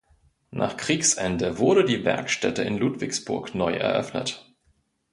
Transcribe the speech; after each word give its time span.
Nach 0.49 0.77
Kriegsende 0.77 1.59
wurde 1.59 1.85
die 1.85 2.03
Werkstätte 2.03 2.63
in 2.63 2.79
Ludwigsburg 2.79 3.53
neu 3.53 3.73
eröffnet. 3.73 4.51